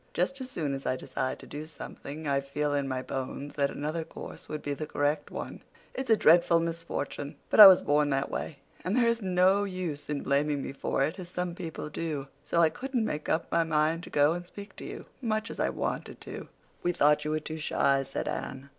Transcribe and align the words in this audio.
Just 0.15 0.41
as 0.41 0.49
soon 0.49 0.73
as 0.73 0.87
I 0.87 0.95
decide 0.95 1.37
to 1.37 1.45
do 1.45 1.67
something 1.67 2.27
I 2.27 2.41
feel 2.41 2.73
in 2.73 2.87
my 2.87 3.03
bones 3.03 3.53
that 3.53 3.69
another 3.69 4.03
course 4.03 4.49
would 4.49 4.63
be 4.63 4.73
the 4.73 4.87
correct 4.87 5.29
one. 5.29 5.61
It's 5.93 6.09
a 6.09 6.17
dreadful 6.17 6.59
misfortune, 6.59 7.35
but 7.51 7.59
I 7.59 7.67
was 7.67 7.83
born 7.83 8.09
that 8.09 8.31
way, 8.31 8.57
and 8.83 8.97
there 8.97 9.05
is 9.07 9.21
no 9.21 9.63
use 9.63 10.09
in 10.09 10.23
blaming 10.23 10.63
me 10.63 10.71
for 10.71 11.03
it, 11.03 11.19
as 11.19 11.29
some 11.29 11.53
people 11.53 11.87
do. 11.87 12.27
So 12.43 12.61
I 12.61 12.69
couldn't 12.71 13.05
make 13.05 13.29
up 13.29 13.51
my 13.51 13.63
mind 13.63 14.01
to 14.05 14.09
go 14.09 14.33
and 14.33 14.43
speak 14.47 14.75
to 14.77 14.85
you, 14.85 15.05
much 15.21 15.51
as 15.51 15.59
I 15.59 15.69
wanted 15.69 16.19
to." 16.21 16.47
"We 16.81 16.93
thought 16.93 17.23
you 17.23 17.29
were 17.29 17.39
too 17.39 17.59
shy," 17.59 18.01
said 18.01 18.27
Anne. 18.27 18.69